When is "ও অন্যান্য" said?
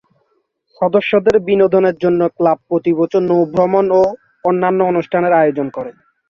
3.91-4.79